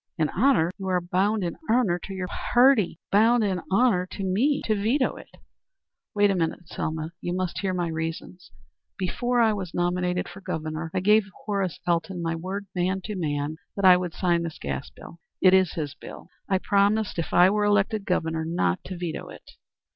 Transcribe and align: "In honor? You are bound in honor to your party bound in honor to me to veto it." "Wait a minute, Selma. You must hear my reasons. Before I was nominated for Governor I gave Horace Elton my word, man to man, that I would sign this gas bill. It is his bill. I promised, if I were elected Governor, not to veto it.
"In 0.17 0.29
honor? 0.29 0.71
You 0.79 0.87
are 0.87 0.99
bound 0.99 1.43
in 1.43 1.57
honor 1.69 1.99
to 2.05 2.13
your 2.15 2.25
party 2.27 2.97
bound 3.11 3.43
in 3.43 3.61
honor 3.69 4.07
to 4.07 4.23
me 4.23 4.63
to 4.65 4.73
veto 4.73 5.13
it." 5.15 5.29
"Wait 6.15 6.31
a 6.31 6.35
minute, 6.35 6.67
Selma. 6.67 7.11
You 7.21 7.35
must 7.35 7.59
hear 7.59 7.71
my 7.75 7.87
reasons. 7.87 8.49
Before 8.97 9.39
I 9.41 9.53
was 9.53 9.75
nominated 9.75 10.27
for 10.27 10.41
Governor 10.41 10.89
I 10.91 11.01
gave 11.01 11.29
Horace 11.45 11.79
Elton 11.85 12.19
my 12.23 12.35
word, 12.35 12.65
man 12.73 13.01
to 13.03 13.15
man, 13.15 13.57
that 13.75 13.85
I 13.85 13.95
would 13.95 14.15
sign 14.15 14.41
this 14.41 14.57
gas 14.57 14.89
bill. 14.89 15.19
It 15.39 15.53
is 15.53 15.73
his 15.73 15.93
bill. 15.93 16.29
I 16.49 16.57
promised, 16.57 17.19
if 17.19 17.31
I 17.31 17.51
were 17.51 17.63
elected 17.65 18.03
Governor, 18.05 18.43
not 18.43 18.83
to 18.85 18.97
veto 18.97 19.27
it. 19.29 19.51